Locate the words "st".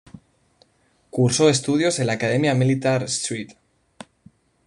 3.03-3.55